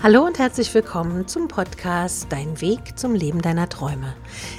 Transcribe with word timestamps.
Hallo 0.00 0.24
und 0.24 0.38
herzlich 0.38 0.72
willkommen 0.74 1.26
zum 1.26 1.48
Podcast 1.48 2.28
Dein 2.28 2.60
Weg 2.60 2.96
zum 2.96 3.16
Leben 3.16 3.42
deiner 3.42 3.68
Träume. 3.68 4.14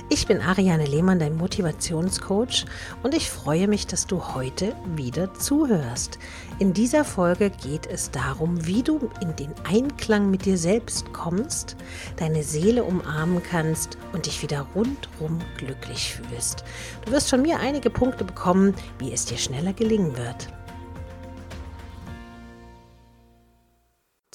Ich 0.10 0.28
bin 0.28 0.42
Ariane 0.42 0.86
Lehmann, 0.86 1.18
dein 1.18 1.38
Motivationscoach 1.38 2.66
und 3.04 3.16
ich 3.16 3.30
freue 3.30 3.70
mich, 3.70 3.88
dass 3.88 4.06
du 4.06 4.36
heute 4.36 4.76
wieder 4.98 5.34
zuhörst. 5.34 6.20
In 6.60 6.74
dieser 6.74 7.06
Folge 7.06 7.52
geht 7.52 7.88
es 7.88 8.12
darum, 8.12 8.68
wie 8.68 8.84
du 8.84 9.10
in 9.22 9.34
den 9.38 9.54
Einklang 9.64 10.30
mit 10.30 10.44
dir 10.44 10.58
selbst 10.58 11.14
kommst, 11.14 11.78
deine 12.18 12.44
Seele 12.44 12.84
umarmen 12.84 13.42
kannst 13.42 13.98
und 14.12 14.26
dich 14.26 14.42
wieder 14.42 14.68
rundrum 14.76 15.40
glücklich 15.56 16.16
fühlst. 16.16 16.66
Du 17.06 17.14
wirst 17.14 17.30
von 17.30 17.42
mir 17.42 17.62
einige 17.62 17.90
Punkte 17.90 18.26
bekommen, 18.26 18.76
wie 18.98 19.14
es 19.14 19.24
dir 19.24 19.38
schneller 19.38 19.72
gelingen 19.72 20.18
wird. 20.18 20.50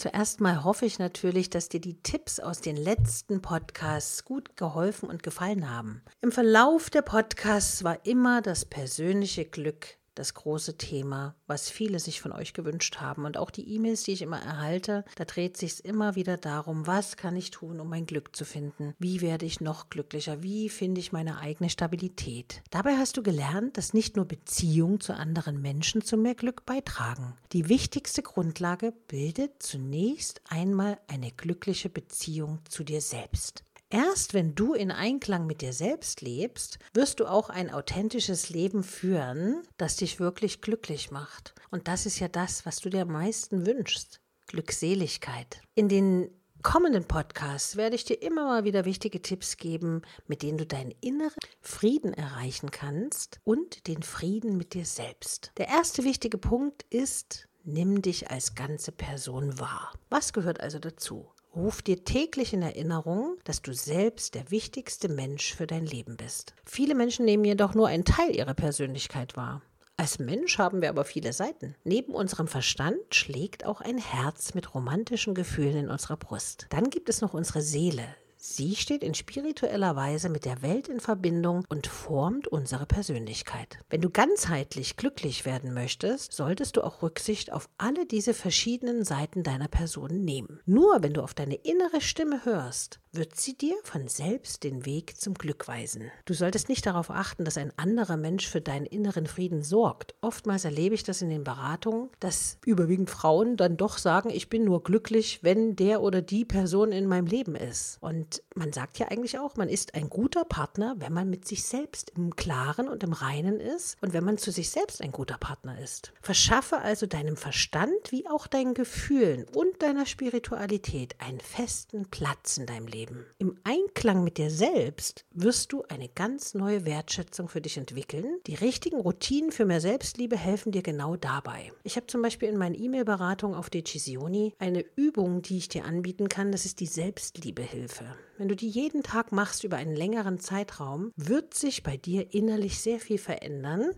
Zuerst 0.04 0.42
mal 0.42 0.64
hoffe 0.64 0.84
ich 0.84 0.98
natürlich, 0.98 1.48
dass 1.48 1.70
dir 1.70 1.80
die 1.80 2.02
Tipps 2.02 2.38
aus 2.38 2.60
den 2.60 2.76
letzten 2.76 3.40
Podcasts 3.40 4.26
gut 4.26 4.54
geholfen 4.54 5.08
und 5.08 5.22
gefallen 5.22 5.70
haben. 5.70 6.02
Im 6.20 6.30
Verlauf 6.30 6.90
der 6.90 7.00
Podcasts 7.00 7.84
war 7.84 8.04
immer 8.04 8.42
das 8.42 8.66
persönliche 8.66 9.46
Glück 9.46 9.96
das 10.14 10.34
große 10.34 10.78
Thema, 10.78 11.34
was 11.46 11.70
viele 11.70 11.98
sich 11.98 12.20
von 12.20 12.32
euch 12.32 12.54
gewünscht 12.54 12.96
haben. 13.00 13.24
Und 13.24 13.36
auch 13.36 13.50
die 13.50 13.68
E-Mails, 13.74 14.04
die 14.04 14.12
ich 14.12 14.22
immer 14.22 14.40
erhalte, 14.40 15.04
da 15.16 15.24
dreht 15.24 15.56
sich 15.56 15.84
immer 15.84 16.14
wieder 16.14 16.36
darum, 16.36 16.86
was 16.86 17.16
kann 17.16 17.36
ich 17.36 17.50
tun, 17.50 17.80
um 17.80 17.88
mein 17.88 18.06
Glück 18.06 18.34
zu 18.34 18.44
finden? 18.44 18.94
Wie 18.98 19.20
werde 19.20 19.46
ich 19.46 19.60
noch 19.60 19.90
glücklicher? 19.90 20.42
Wie 20.42 20.68
finde 20.68 21.00
ich 21.00 21.12
meine 21.12 21.38
eigene 21.38 21.70
Stabilität? 21.70 22.62
Dabei 22.70 22.96
hast 22.96 23.16
du 23.16 23.22
gelernt, 23.22 23.76
dass 23.76 23.94
nicht 23.94 24.16
nur 24.16 24.24
Beziehungen 24.24 25.00
zu 25.00 25.14
anderen 25.14 25.60
Menschen 25.60 26.02
zu 26.02 26.16
mehr 26.16 26.34
Glück 26.34 26.64
beitragen. 26.66 27.34
Die 27.52 27.68
wichtigste 27.68 28.22
Grundlage 28.22 28.92
bildet 29.08 29.62
zunächst 29.62 30.40
einmal 30.48 30.98
eine 31.08 31.30
glückliche 31.30 31.88
Beziehung 31.88 32.60
zu 32.68 32.84
dir 32.84 33.00
selbst. 33.00 33.64
Erst 33.94 34.34
wenn 34.34 34.56
du 34.56 34.74
in 34.74 34.90
Einklang 34.90 35.46
mit 35.46 35.60
dir 35.60 35.72
selbst 35.72 36.20
lebst, 36.20 36.80
wirst 36.94 37.20
du 37.20 37.26
auch 37.26 37.48
ein 37.48 37.70
authentisches 37.70 38.50
Leben 38.50 38.82
führen, 38.82 39.62
das 39.76 39.94
dich 39.94 40.18
wirklich 40.18 40.60
glücklich 40.60 41.12
macht. 41.12 41.54
Und 41.70 41.86
das 41.86 42.04
ist 42.04 42.18
ja 42.18 42.26
das, 42.26 42.66
was 42.66 42.80
du 42.80 42.90
dir 42.90 43.02
am 43.02 43.12
meisten 43.12 43.68
wünschst. 43.68 44.20
Glückseligkeit. 44.48 45.60
In 45.76 45.88
den 45.88 46.28
kommenden 46.64 47.04
Podcasts 47.04 47.76
werde 47.76 47.94
ich 47.94 48.04
dir 48.04 48.20
immer 48.20 48.46
mal 48.46 48.64
wieder 48.64 48.84
wichtige 48.84 49.22
Tipps 49.22 49.58
geben, 49.58 50.02
mit 50.26 50.42
denen 50.42 50.58
du 50.58 50.66
deinen 50.66 50.92
inneren 51.00 51.38
Frieden 51.60 52.12
erreichen 52.14 52.72
kannst 52.72 53.38
und 53.44 53.86
den 53.86 54.02
Frieden 54.02 54.56
mit 54.56 54.74
dir 54.74 54.86
selbst. 54.86 55.52
Der 55.56 55.68
erste 55.68 56.02
wichtige 56.02 56.38
Punkt 56.38 56.84
ist, 56.90 57.46
nimm 57.62 58.02
dich 58.02 58.28
als 58.28 58.56
ganze 58.56 58.90
Person 58.90 59.60
wahr. 59.60 59.92
Was 60.10 60.32
gehört 60.32 60.58
also 60.58 60.80
dazu? 60.80 61.28
Ruf 61.54 61.82
dir 61.82 62.04
täglich 62.04 62.52
in 62.52 62.62
Erinnerung, 62.62 63.36
dass 63.44 63.62
du 63.62 63.72
selbst 63.72 64.34
der 64.34 64.50
wichtigste 64.50 65.08
Mensch 65.08 65.54
für 65.54 65.68
dein 65.68 65.86
Leben 65.86 66.16
bist. 66.16 66.52
Viele 66.64 66.96
Menschen 66.96 67.24
nehmen 67.24 67.44
jedoch 67.44 67.74
nur 67.74 67.86
einen 67.86 68.04
Teil 68.04 68.34
ihrer 68.34 68.54
Persönlichkeit 68.54 69.36
wahr. 69.36 69.62
Als 69.96 70.18
Mensch 70.18 70.58
haben 70.58 70.82
wir 70.82 70.88
aber 70.88 71.04
viele 71.04 71.32
Seiten. 71.32 71.76
Neben 71.84 72.12
unserem 72.12 72.48
Verstand 72.48 73.14
schlägt 73.14 73.64
auch 73.64 73.80
ein 73.80 73.98
Herz 73.98 74.54
mit 74.54 74.74
romantischen 74.74 75.34
Gefühlen 75.34 75.76
in 75.76 75.90
unserer 75.90 76.16
Brust. 76.16 76.66
Dann 76.70 76.90
gibt 76.90 77.08
es 77.08 77.20
noch 77.20 77.34
unsere 77.34 77.62
Seele, 77.62 78.04
Sie 78.46 78.76
steht 78.76 79.02
in 79.02 79.14
spiritueller 79.14 79.96
Weise 79.96 80.28
mit 80.28 80.44
der 80.44 80.60
Welt 80.60 80.88
in 80.88 81.00
Verbindung 81.00 81.64
und 81.70 81.86
formt 81.86 82.46
unsere 82.46 82.84
Persönlichkeit. 82.84 83.78
Wenn 83.88 84.02
du 84.02 84.10
ganzheitlich 84.10 84.98
glücklich 84.98 85.46
werden 85.46 85.72
möchtest, 85.72 86.34
solltest 86.34 86.76
du 86.76 86.84
auch 86.84 87.00
Rücksicht 87.00 87.54
auf 87.54 87.70
alle 87.78 88.04
diese 88.04 88.34
verschiedenen 88.34 89.02
Seiten 89.02 89.44
deiner 89.44 89.68
Person 89.68 90.26
nehmen. 90.26 90.60
Nur 90.66 91.02
wenn 91.02 91.14
du 91.14 91.22
auf 91.22 91.32
deine 91.32 91.54
innere 91.54 92.02
Stimme 92.02 92.44
hörst, 92.44 93.00
wird 93.16 93.36
sie 93.36 93.56
dir 93.56 93.76
von 93.84 94.08
selbst 94.08 94.64
den 94.64 94.86
Weg 94.86 95.16
zum 95.20 95.34
Glück 95.34 95.68
weisen. 95.68 96.10
Du 96.24 96.34
solltest 96.34 96.68
nicht 96.68 96.86
darauf 96.86 97.10
achten, 97.10 97.44
dass 97.44 97.56
ein 97.56 97.72
anderer 97.76 98.16
Mensch 98.16 98.48
für 98.48 98.60
deinen 98.60 98.86
inneren 98.86 99.26
Frieden 99.26 99.62
sorgt. 99.62 100.14
Oftmals 100.20 100.64
erlebe 100.64 100.94
ich 100.94 101.02
das 101.02 101.22
in 101.22 101.30
den 101.30 101.44
Beratungen, 101.44 102.10
dass 102.20 102.58
überwiegend 102.64 103.10
Frauen 103.10 103.56
dann 103.56 103.76
doch 103.76 103.98
sagen, 103.98 104.30
ich 104.30 104.48
bin 104.48 104.64
nur 104.64 104.82
glücklich, 104.82 105.40
wenn 105.42 105.76
der 105.76 106.02
oder 106.02 106.22
die 106.22 106.44
Person 106.44 106.92
in 106.92 107.06
meinem 107.06 107.26
Leben 107.26 107.54
ist. 107.54 107.98
Und 108.00 108.42
man 108.54 108.72
sagt 108.72 108.98
ja 108.98 109.08
eigentlich 109.08 109.38
auch, 109.38 109.56
man 109.56 109.68
ist 109.68 109.94
ein 109.94 110.08
guter 110.08 110.44
Partner, 110.44 110.94
wenn 110.98 111.12
man 111.12 111.30
mit 111.30 111.46
sich 111.46 111.64
selbst 111.64 112.10
im 112.16 112.34
Klaren 112.36 112.88
und 112.88 113.02
im 113.02 113.12
Reinen 113.12 113.60
ist 113.60 113.96
und 114.00 114.12
wenn 114.12 114.24
man 114.24 114.38
zu 114.38 114.50
sich 114.50 114.70
selbst 114.70 115.00
ein 115.02 115.12
guter 115.12 115.38
Partner 115.38 115.78
ist. 115.78 116.12
Verschaffe 116.20 116.78
also 116.78 117.06
deinem 117.06 117.36
Verstand 117.36 118.10
wie 118.10 118.28
auch 118.28 118.46
deinen 118.46 118.74
Gefühlen 118.74 119.46
und 119.54 119.82
deiner 119.82 120.06
Spiritualität 120.06 121.14
einen 121.20 121.40
festen 121.40 122.06
Platz 122.10 122.58
in 122.58 122.66
deinem 122.66 122.86
Leben. 122.86 123.03
Leben. 123.04 123.26
Im 123.38 123.58
Einklang 123.64 124.24
mit 124.24 124.38
dir 124.38 124.50
selbst 124.50 125.24
wirst 125.32 125.72
du 125.72 125.82
eine 125.88 126.08
ganz 126.08 126.54
neue 126.54 126.84
Wertschätzung 126.84 127.48
für 127.48 127.60
dich 127.60 127.76
entwickeln. 127.76 128.38
Die 128.46 128.54
richtigen 128.54 129.00
Routinen 129.00 129.52
für 129.52 129.64
mehr 129.64 129.80
Selbstliebe 129.80 130.36
helfen 130.36 130.72
dir 130.72 130.82
genau 130.82 131.16
dabei. 131.16 131.72
Ich 131.82 131.96
habe 131.96 132.06
zum 132.06 132.22
Beispiel 132.22 132.48
in 132.48 132.56
meinen 132.58 132.74
E-Mail-Beratungen 132.74 133.56
auf 133.56 133.70
Decisioni 133.70 134.54
eine 134.58 134.84
Übung, 134.96 135.42
die 135.42 135.58
ich 135.58 135.68
dir 135.68 135.84
anbieten 135.84 136.28
kann. 136.28 136.52
Das 136.52 136.64
ist 136.64 136.80
die 136.80 136.86
Selbstliebehilfe. 136.86 138.04
Wenn 138.38 138.48
du 138.48 138.56
die 138.56 138.68
jeden 138.68 139.02
Tag 139.02 139.32
machst 139.32 139.64
über 139.64 139.76
einen 139.76 139.94
längeren 139.94 140.40
Zeitraum, 140.40 141.12
wird 141.16 141.54
sich 141.54 141.82
bei 141.82 141.96
dir 141.96 142.34
innerlich 142.34 142.80
sehr 142.80 142.98
viel 142.98 143.18
verändern 143.18 143.90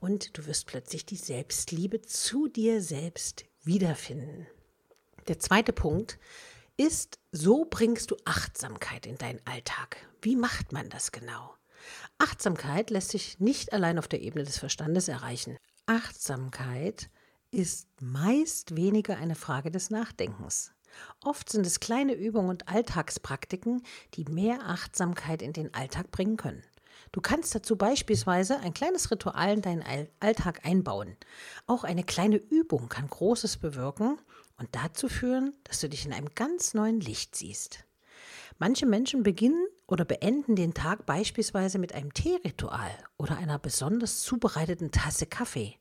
und 0.00 0.36
du 0.36 0.46
wirst 0.46 0.66
plötzlich 0.66 1.06
die 1.06 1.16
Selbstliebe 1.16 2.02
zu 2.02 2.48
dir 2.48 2.80
selbst 2.80 3.44
wiederfinden. 3.62 4.46
Der 5.28 5.38
zweite 5.38 5.72
Punkt 5.72 6.18
ist, 6.76 7.18
so 7.32 7.66
bringst 7.68 8.10
du 8.10 8.16
Achtsamkeit 8.24 9.06
in 9.06 9.16
deinen 9.16 9.40
Alltag. 9.44 9.96
Wie 10.22 10.36
macht 10.36 10.72
man 10.72 10.88
das 10.88 11.12
genau? 11.12 11.54
Achtsamkeit 12.18 12.90
lässt 12.90 13.10
sich 13.10 13.38
nicht 13.40 13.72
allein 13.72 13.98
auf 13.98 14.08
der 14.08 14.22
Ebene 14.22 14.44
des 14.44 14.58
Verstandes 14.58 15.08
erreichen. 15.08 15.56
Achtsamkeit 15.86 17.10
ist 17.50 17.88
meist 18.00 18.76
weniger 18.76 19.16
eine 19.16 19.34
Frage 19.34 19.70
des 19.70 19.90
Nachdenkens. 19.90 20.72
Oft 21.24 21.50
sind 21.50 21.66
es 21.66 21.80
kleine 21.80 22.14
Übungen 22.14 22.50
und 22.50 22.68
Alltagspraktiken, 22.68 23.82
die 24.14 24.24
mehr 24.24 24.60
Achtsamkeit 24.66 25.42
in 25.42 25.52
den 25.52 25.74
Alltag 25.74 26.10
bringen 26.10 26.36
können. 26.36 26.62
Du 27.12 27.20
kannst 27.20 27.54
dazu 27.54 27.76
beispielsweise 27.76 28.60
ein 28.60 28.74
kleines 28.74 29.10
Ritual 29.10 29.54
in 29.54 29.62
deinen 29.62 30.08
Alltag 30.20 30.64
einbauen. 30.64 31.16
Auch 31.66 31.84
eine 31.84 32.04
kleine 32.04 32.36
Übung 32.36 32.88
kann 32.88 33.08
Großes 33.08 33.56
bewirken 33.58 34.18
und 34.58 34.68
dazu 34.72 35.08
führen, 35.08 35.54
dass 35.64 35.80
du 35.80 35.88
dich 35.88 36.06
in 36.06 36.12
einem 36.12 36.34
ganz 36.34 36.74
neuen 36.74 37.00
Licht 37.00 37.36
siehst. 37.36 37.84
Manche 38.58 38.86
Menschen 38.86 39.22
beginnen 39.22 39.66
oder 39.86 40.04
beenden 40.04 40.54
den 40.54 40.74
Tag 40.74 41.06
beispielsweise 41.06 41.78
mit 41.78 41.92
einem 41.92 42.14
Teeritual 42.14 42.90
oder 43.16 43.36
einer 43.36 43.58
besonders 43.58 44.22
zubereiteten 44.22 44.92
Tasse 44.92 45.26
Kaffee. 45.26 45.76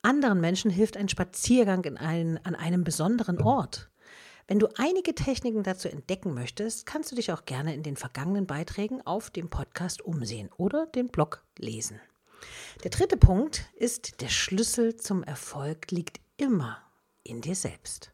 Anderen 0.00 0.40
Menschen 0.40 0.70
hilft 0.70 0.96
ein 0.96 1.08
Spaziergang 1.08 1.96
einen, 1.98 2.38
an 2.44 2.54
einem 2.54 2.82
besonderen 2.82 3.40
Ort. 3.40 3.90
Wenn 4.48 4.58
du 4.58 4.68
einige 4.76 5.14
Techniken 5.14 5.62
dazu 5.62 5.88
entdecken 5.88 6.34
möchtest, 6.34 6.86
kannst 6.86 7.12
du 7.12 7.16
dich 7.16 7.30
auch 7.30 7.44
gerne 7.44 7.74
in 7.74 7.82
den 7.82 7.96
vergangenen 7.96 8.46
Beiträgen 8.46 9.06
auf 9.06 9.30
dem 9.30 9.48
Podcast 9.48 10.02
umsehen 10.02 10.50
oder 10.56 10.86
den 10.86 11.08
Blog 11.08 11.44
lesen. 11.56 12.00
Der 12.82 12.90
dritte 12.90 13.16
Punkt 13.16 13.70
ist, 13.76 14.20
der 14.20 14.28
Schlüssel 14.28 14.96
zum 14.96 15.22
Erfolg 15.22 15.90
liegt 15.90 16.20
immer 16.36 16.78
in 17.24 17.40
dir 17.40 17.54
selbst. 17.54 18.12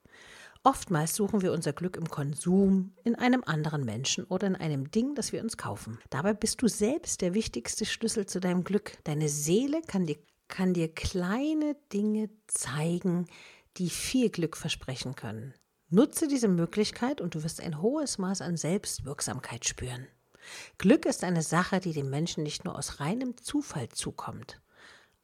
Oftmals 0.64 1.14
suchen 1.14 1.41
wir 1.41 1.52
unser 1.52 1.72
Glück 1.72 1.96
im 1.96 2.08
Konsum, 2.08 2.92
in 3.04 3.14
einem 3.14 3.42
anderen 3.46 3.84
Menschen 3.84 4.24
oder 4.24 4.46
in 4.46 4.56
einem 4.56 4.91
Ding, 4.91 5.14
das 5.14 5.32
wir 5.32 5.42
uns 5.42 5.56
kaufen. 5.56 5.98
Dabei 6.10 6.34
bist 6.34 6.60
du 6.60 6.69
selbst 6.69 7.20
der 7.20 7.32
wichtigste 7.32 7.86
Schlüssel 7.86 8.26
zu 8.26 8.41
deinem 8.41 8.64
Glück. 8.64 8.98
Deine 9.04 9.28
Seele 9.28 9.80
kann 9.86 10.06
dir, 10.06 10.19
kann 10.48 10.74
dir 10.74 10.92
kleine 10.92 11.76
Dinge 11.92 12.28
zeigen, 12.48 13.26
die 13.76 13.88
viel 13.88 14.30
Glück 14.30 14.56
versprechen 14.56 15.14
können. 15.14 15.54
Nutze 15.90 16.28
diese 16.28 16.49
Möglichkeit 16.49 17.20
und 17.20 17.34
du 17.34 17.44
wirst 17.44 17.60
ein 17.62 17.81
hohes 17.81 18.19
Maß 18.19 18.43
an 18.43 18.56
Selbstwirksamkeit 18.56 19.66
spüren. 19.66 20.06
Glück 20.76 21.06
ist 21.06 21.25
eine 21.25 21.43
Sache, 21.43 21.81
die 21.81 21.93
dem 21.93 22.10
Menschen 22.10 22.43
nicht 22.43 22.64
nur 22.64 22.76
aus 22.76 23.00
reinem 23.00 23.37
Zufall 23.37 23.88
zukommt. 23.88 24.60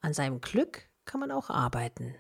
An 0.00 0.14
seinem 0.14 0.40
Glück 0.40 0.88
kann 1.04 1.20
man 1.20 1.30
auch 1.30 1.50
arbeiten. 1.50 2.14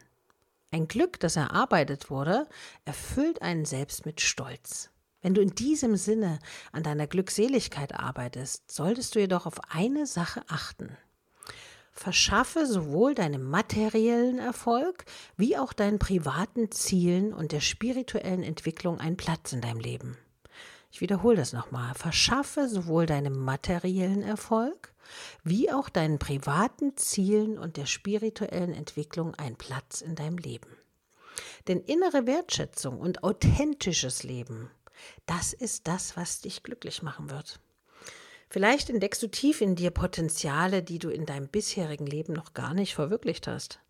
Ein 0.74 0.88
Glück, 0.88 1.20
das 1.20 1.36
erarbeitet 1.36 2.10
wurde, 2.10 2.48
erfüllt 2.84 3.42
einen 3.42 3.64
selbst 3.64 4.06
mit 4.06 4.20
Stolz. 4.20 4.90
Wenn 5.22 5.32
du 5.32 5.40
in 5.40 5.54
diesem 5.54 5.94
Sinne 5.94 6.40
an 6.72 6.82
deiner 6.82 7.06
Glückseligkeit 7.06 7.94
arbeitest, 7.94 8.72
solltest 8.72 9.14
du 9.14 9.20
jedoch 9.20 9.46
auf 9.46 9.60
eine 9.70 10.04
Sache 10.04 10.42
achten. 10.48 10.96
Verschaffe 11.92 12.66
sowohl 12.66 13.14
deinem 13.14 13.48
materiellen 13.48 14.40
Erfolg 14.40 15.04
wie 15.36 15.56
auch 15.56 15.72
deinen 15.74 16.00
privaten 16.00 16.72
Zielen 16.72 17.32
und 17.32 17.52
der 17.52 17.60
spirituellen 17.60 18.42
Entwicklung 18.42 18.98
einen 18.98 19.16
Platz 19.16 19.52
in 19.52 19.60
deinem 19.60 19.78
Leben. 19.78 20.18
Ich 20.94 21.00
wiederhole 21.00 21.34
das 21.34 21.52
nochmal. 21.52 21.92
Verschaffe 21.96 22.68
sowohl 22.68 23.06
deinem 23.06 23.36
materiellen 23.36 24.22
Erfolg 24.22 24.94
wie 25.42 25.72
auch 25.72 25.88
deinen 25.88 26.20
privaten 26.20 26.96
Zielen 26.96 27.58
und 27.58 27.76
der 27.76 27.86
spirituellen 27.86 28.72
Entwicklung 28.72 29.34
einen 29.34 29.56
Platz 29.56 30.02
in 30.02 30.14
deinem 30.14 30.38
Leben. 30.38 30.68
Denn 31.66 31.80
innere 31.80 32.28
Wertschätzung 32.28 33.00
und 33.00 33.24
authentisches 33.24 34.22
Leben, 34.22 34.70
das 35.26 35.52
ist 35.52 35.88
das, 35.88 36.16
was 36.16 36.42
dich 36.42 36.62
glücklich 36.62 37.02
machen 37.02 37.28
wird. 37.28 37.58
Vielleicht 38.48 38.88
entdeckst 38.88 39.20
du 39.20 39.26
tief 39.26 39.62
in 39.62 39.74
dir 39.74 39.90
Potenziale, 39.90 40.84
die 40.84 41.00
du 41.00 41.10
in 41.10 41.26
deinem 41.26 41.48
bisherigen 41.48 42.06
Leben 42.06 42.34
noch 42.34 42.54
gar 42.54 42.72
nicht 42.72 42.94
verwirklicht 42.94 43.48
hast. 43.48 43.80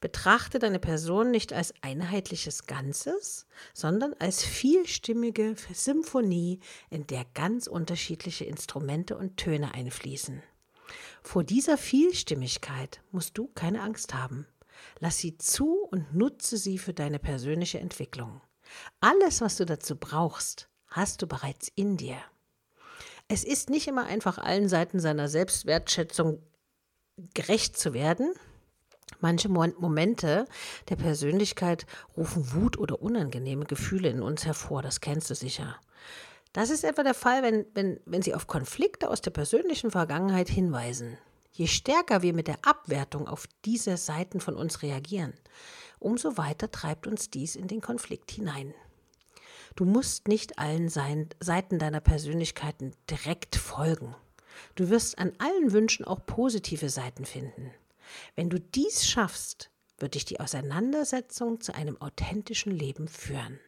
Betrachte 0.00 0.58
deine 0.58 0.78
Person 0.78 1.30
nicht 1.30 1.52
als 1.52 1.74
einheitliches 1.82 2.66
Ganzes, 2.66 3.46
sondern 3.74 4.14
als 4.18 4.44
vielstimmige 4.44 5.54
Symphonie, 5.72 6.60
in 6.90 7.06
der 7.06 7.24
ganz 7.34 7.66
unterschiedliche 7.66 8.44
Instrumente 8.44 9.16
und 9.16 9.36
Töne 9.36 9.74
einfließen. 9.74 10.42
Vor 11.22 11.44
dieser 11.44 11.78
Vielstimmigkeit 11.78 13.00
musst 13.10 13.38
du 13.38 13.48
keine 13.48 13.82
Angst 13.82 14.14
haben. 14.14 14.46
Lass 14.98 15.18
sie 15.18 15.38
zu 15.38 15.86
und 15.90 16.14
nutze 16.14 16.56
sie 16.56 16.78
für 16.78 16.92
deine 16.92 17.18
persönliche 17.18 17.78
Entwicklung. 17.78 18.40
Alles, 19.00 19.40
was 19.40 19.56
du 19.56 19.66
dazu 19.66 19.96
brauchst, 19.96 20.68
hast 20.88 21.22
du 21.22 21.26
bereits 21.26 21.68
in 21.74 21.96
dir. 21.96 22.18
Es 23.28 23.44
ist 23.44 23.70
nicht 23.70 23.86
immer 23.86 24.04
einfach, 24.04 24.38
allen 24.38 24.68
Seiten 24.68 25.00
seiner 25.00 25.28
Selbstwertschätzung 25.28 26.42
gerecht 27.34 27.78
zu 27.78 27.94
werden. 27.94 28.34
Manche 29.22 29.48
Momente 29.48 30.46
der 30.88 30.96
Persönlichkeit 30.96 31.86
rufen 32.16 32.52
Wut 32.54 32.76
oder 32.76 33.00
unangenehme 33.00 33.64
Gefühle 33.64 34.08
in 34.08 34.20
uns 34.20 34.44
hervor, 34.44 34.82
das 34.82 35.00
kennst 35.00 35.30
du 35.30 35.36
sicher. 35.36 35.76
Das 36.52 36.70
ist 36.70 36.82
etwa 36.82 37.04
der 37.04 37.14
Fall, 37.14 37.44
wenn, 37.44 37.64
wenn, 37.72 38.00
wenn 38.04 38.20
sie 38.20 38.34
auf 38.34 38.48
Konflikte 38.48 39.08
aus 39.08 39.20
der 39.20 39.30
persönlichen 39.30 39.92
Vergangenheit 39.92 40.48
hinweisen. 40.48 41.18
Je 41.52 41.68
stärker 41.68 42.22
wir 42.22 42.34
mit 42.34 42.48
der 42.48 42.58
Abwertung 42.62 43.28
auf 43.28 43.46
diese 43.64 43.96
Seiten 43.96 44.40
von 44.40 44.56
uns 44.56 44.82
reagieren, 44.82 45.34
umso 46.00 46.36
weiter 46.36 46.72
treibt 46.72 47.06
uns 47.06 47.30
dies 47.30 47.54
in 47.54 47.68
den 47.68 47.80
Konflikt 47.80 48.32
hinein. 48.32 48.74
Du 49.76 49.84
musst 49.84 50.26
nicht 50.26 50.58
allen 50.58 50.88
Seiten 50.88 51.78
deiner 51.78 52.00
Persönlichkeiten 52.00 52.92
direkt 53.08 53.54
folgen. 53.54 54.16
Du 54.74 54.90
wirst 54.90 55.16
an 55.20 55.32
allen 55.38 55.72
Wünschen 55.72 56.04
auch 56.04 56.26
positive 56.26 56.90
Seiten 56.90 57.24
finden. 57.24 57.70
Wenn 58.34 58.50
du 58.50 58.58
dies 58.60 59.06
schaffst, 59.06 59.70
wird 59.98 60.14
dich 60.14 60.24
die 60.24 60.40
Auseinandersetzung 60.40 61.60
zu 61.60 61.74
einem 61.74 62.00
authentischen 62.00 62.72
Leben 62.72 63.08
führen. 63.08 63.60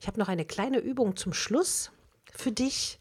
Ich 0.00 0.06
habe 0.06 0.18
noch 0.18 0.28
eine 0.28 0.44
kleine 0.44 0.78
Übung 0.78 1.16
zum 1.16 1.32
Schluss 1.32 1.90
für 2.32 2.52
dich, 2.52 3.00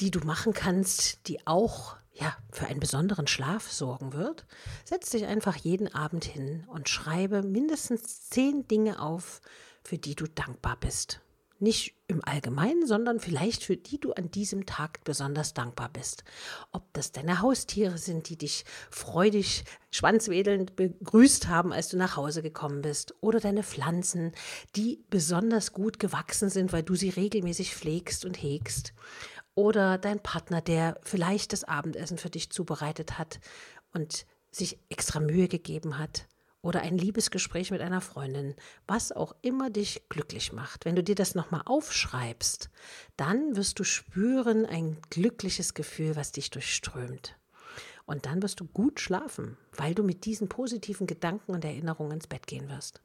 die 0.00 0.10
du 0.10 0.20
machen 0.20 0.52
kannst, 0.52 1.28
die 1.28 1.46
auch 1.46 1.96
ja, 2.14 2.36
für 2.50 2.66
einen 2.66 2.80
besonderen 2.80 3.26
Schlaf 3.26 3.70
sorgen 3.70 4.12
wird. 4.12 4.46
Setz 4.84 5.10
dich 5.10 5.26
einfach 5.26 5.56
jeden 5.56 5.92
Abend 5.94 6.24
hin 6.24 6.64
und 6.68 6.88
schreibe 6.88 7.42
mindestens 7.42 8.28
zehn 8.28 8.68
Dinge 8.68 9.00
auf, 9.00 9.40
für 9.82 9.98
die 9.98 10.14
du 10.14 10.26
dankbar 10.26 10.76
bist. 10.78 11.21
Nicht 11.62 11.94
im 12.08 12.24
Allgemeinen, 12.24 12.88
sondern 12.88 13.20
vielleicht 13.20 13.62
für 13.62 13.76
die 13.76 14.00
du 14.00 14.12
an 14.14 14.32
diesem 14.32 14.66
Tag 14.66 15.04
besonders 15.04 15.54
dankbar 15.54 15.90
bist. 15.92 16.24
Ob 16.72 16.92
das 16.92 17.12
deine 17.12 17.40
Haustiere 17.40 17.98
sind, 17.98 18.28
die 18.28 18.36
dich 18.36 18.64
freudig, 18.90 19.62
schwanzwedelnd 19.92 20.74
begrüßt 20.74 21.46
haben, 21.46 21.72
als 21.72 21.88
du 21.88 21.96
nach 21.96 22.16
Hause 22.16 22.42
gekommen 22.42 22.82
bist, 22.82 23.14
oder 23.20 23.38
deine 23.38 23.62
Pflanzen, 23.62 24.32
die 24.74 25.04
besonders 25.08 25.72
gut 25.72 26.00
gewachsen 26.00 26.50
sind, 26.50 26.72
weil 26.72 26.82
du 26.82 26.96
sie 26.96 27.10
regelmäßig 27.10 27.76
pflegst 27.76 28.24
und 28.24 28.42
hegst, 28.42 28.92
oder 29.54 29.98
dein 29.98 30.20
Partner, 30.20 30.62
der 30.62 30.98
vielleicht 31.04 31.52
das 31.52 31.62
Abendessen 31.62 32.18
für 32.18 32.30
dich 32.30 32.50
zubereitet 32.50 33.20
hat 33.20 33.38
und 33.92 34.26
sich 34.50 34.80
extra 34.88 35.20
Mühe 35.20 35.46
gegeben 35.46 35.96
hat 35.96 36.26
oder 36.62 36.80
ein 36.80 36.96
Liebesgespräch 36.96 37.70
mit 37.72 37.80
einer 37.80 38.00
Freundin, 38.00 38.54
was 38.86 39.12
auch 39.12 39.34
immer 39.42 39.68
dich 39.68 40.02
glücklich 40.08 40.52
macht. 40.52 40.84
Wenn 40.84 40.96
du 40.96 41.02
dir 41.02 41.16
das 41.16 41.34
nochmal 41.34 41.62
aufschreibst, 41.64 42.70
dann 43.16 43.56
wirst 43.56 43.78
du 43.78 43.84
spüren 43.84 44.64
ein 44.64 44.96
glückliches 45.10 45.74
Gefühl, 45.74 46.16
was 46.16 46.32
dich 46.32 46.50
durchströmt. 46.50 47.36
Und 48.06 48.26
dann 48.26 48.42
wirst 48.42 48.60
du 48.60 48.64
gut 48.64 49.00
schlafen, 49.00 49.56
weil 49.76 49.94
du 49.94 50.02
mit 50.02 50.24
diesen 50.24 50.48
positiven 50.48 51.06
Gedanken 51.06 51.52
und 51.52 51.64
Erinnerungen 51.64 52.12
ins 52.12 52.26
Bett 52.26 52.46
gehen 52.46 52.68
wirst. 52.68 53.00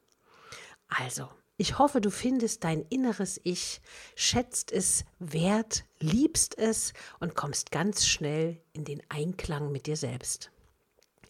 Also, 0.87 1.29
ich 1.57 1.79
hoffe, 1.79 2.01
du 2.01 2.11
findest 2.11 2.63
dein 2.63 2.83
inneres 2.83 3.41
Ich, 3.43 3.81
schätzt 4.15 4.71
es 4.71 5.05
wert, 5.17 5.85
liebst 5.99 6.55
es 6.57 6.93
und 7.19 7.35
kommst 7.35 7.71
ganz 7.71 8.05
schnell 8.05 8.61
in 8.73 8.85
den 8.85 9.01
Einklang 9.09 9.71
mit 9.71 9.87
dir 9.87 9.97
selbst. 9.97 10.51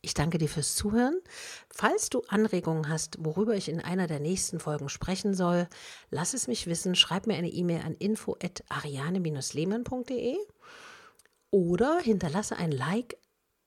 Ich 0.01 0.13
danke 0.13 0.37
dir 0.37 0.49
fürs 0.49 0.75
Zuhören. 0.75 1.19
Falls 1.69 2.09
du 2.09 2.21
Anregungen 2.27 2.89
hast, 2.89 3.15
worüber 3.19 3.55
ich 3.55 3.69
in 3.69 3.79
einer 3.81 4.07
der 4.07 4.19
nächsten 4.19 4.59
Folgen 4.59 4.89
sprechen 4.89 5.33
soll, 5.33 5.69
lass 6.09 6.33
es 6.33 6.47
mich 6.47 6.67
wissen. 6.67 6.95
Schreib 6.95 7.27
mir 7.27 7.35
eine 7.35 7.49
E-Mail 7.49 7.81
an 7.81 7.95
info@ariane-lehmann.de 7.95 10.37
oder 11.51 11.99
hinterlasse 11.99 12.57
ein 12.57 12.71
Like 12.71 13.17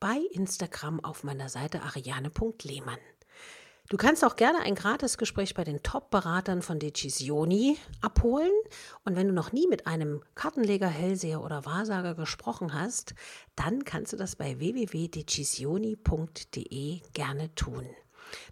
bei 0.01 0.19
Instagram 0.33 1.05
auf 1.05 1.23
meiner 1.25 1.49
Seite 1.49 1.83
ariane.lehmann. 1.83 2.99
Du 3.91 3.97
kannst 3.97 4.25
auch 4.25 4.37
gerne 4.37 4.61
ein 4.61 4.77
Gratisgespräch 4.77 5.55
bei 5.55 5.65
den 5.65 5.83
Top-Beratern 5.83 6.63
von 6.63 6.79
Decisioni 6.79 7.77
abholen. 8.01 8.53
Und 9.05 9.17
wenn 9.17 9.27
du 9.27 9.33
noch 9.33 9.51
nie 9.51 9.67
mit 9.67 9.89
einem 9.89 10.23
Kartenleger, 10.37 10.87
Hellseher 10.87 11.43
oder 11.43 11.65
Wahrsager 11.65 12.15
gesprochen 12.15 12.73
hast, 12.73 13.17
dann 13.57 13.85
kannst 13.85 14.13
du 14.13 14.17
das 14.17 14.37
bei 14.37 14.61
www.decisioni.de 14.61 17.01
gerne 17.15 17.53
tun. 17.57 17.85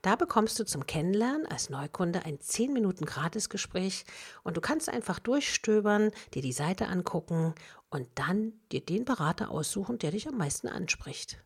Da 0.02 0.16
bekommst 0.16 0.58
du 0.58 0.64
zum 0.64 0.86
Kennenlernen 0.86 1.46
als 1.46 1.70
Neukunde 1.70 2.24
ein 2.24 2.40
10 2.40 2.72
Minuten 2.72 3.06
Gratisgespräch 3.06 4.06
und 4.42 4.56
du 4.56 4.60
kannst 4.60 4.88
einfach 4.88 5.20
durchstöbern, 5.20 6.10
dir 6.34 6.42
die 6.42 6.50
Seite 6.50 6.88
angucken 6.88 7.54
und 7.90 8.08
dann 8.16 8.54
dir 8.72 8.84
den 8.84 9.04
Berater 9.04 9.52
aussuchen, 9.52 10.00
der 10.00 10.10
dich 10.10 10.26
am 10.26 10.36
meisten 10.36 10.66
anspricht. 10.66 11.38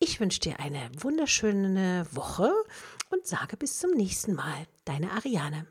Ich 0.00 0.20
wünsche 0.20 0.40
dir 0.40 0.60
eine 0.60 0.90
wunderschöne 0.98 2.06
Woche 2.10 2.52
und 3.14 3.26
sage 3.26 3.56
bis 3.56 3.78
zum 3.78 3.92
nächsten 3.92 4.34
Mal. 4.34 4.66
Deine 4.84 5.12
Ariane. 5.12 5.66